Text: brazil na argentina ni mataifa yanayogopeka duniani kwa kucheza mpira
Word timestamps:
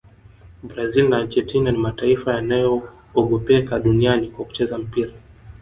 brazil 0.69 1.05
na 1.09 1.17
argentina 1.23 1.71
ni 1.71 1.77
mataifa 1.79 2.33
yanayogopeka 2.33 3.79
duniani 3.79 4.27
kwa 4.29 4.45
kucheza 4.45 4.77
mpira 4.77 5.11